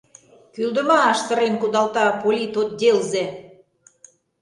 —Кӱлдымаш!— 0.53 1.17
сырен 1.27 1.53
кудалта 1.61 2.05
политотделзе. 2.21 3.25